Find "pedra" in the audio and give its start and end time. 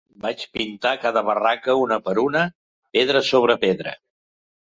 2.99-3.21, 3.67-3.95